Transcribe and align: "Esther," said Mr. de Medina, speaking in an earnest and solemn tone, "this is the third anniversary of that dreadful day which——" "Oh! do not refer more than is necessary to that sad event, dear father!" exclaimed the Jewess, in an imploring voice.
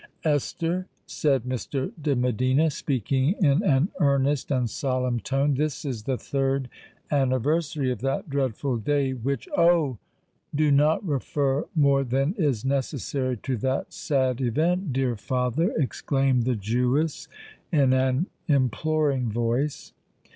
"Esther," 0.23 0.87
said 1.05 1.43
Mr. 1.43 1.91
de 2.01 2.15
Medina, 2.15 2.71
speaking 2.71 3.33
in 3.39 3.61
an 3.61 3.89
earnest 3.99 4.49
and 4.49 4.67
solemn 4.67 5.19
tone, 5.19 5.53
"this 5.53 5.85
is 5.85 6.05
the 6.05 6.17
third 6.17 6.69
anniversary 7.11 7.91
of 7.91 8.01
that 8.01 8.27
dreadful 8.27 8.77
day 8.77 9.11
which——" 9.13 9.47
"Oh! 9.55 9.99
do 10.55 10.71
not 10.71 11.05
refer 11.07 11.65
more 11.75 12.03
than 12.03 12.33
is 12.35 12.65
necessary 12.65 13.37
to 13.45 13.55
that 13.57 13.93
sad 13.93 14.41
event, 14.41 14.91
dear 14.91 15.15
father!" 15.15 15.69
exclaimed 15.77 16.45
the 16.45 16.55
Jewess, 16.55 17.27
in 17.71 17.93
an 17.93 18.25
imploring 18.47 19.29
voice. 19.31 19.93